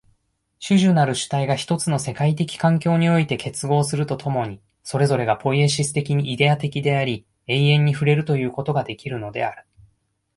[0.59, 9.63] 種々なる主体が一つの世界的環境において結合すると共に、それぞれがポイエシス的にイデヤ的であり、永遠に触れるということができるのである。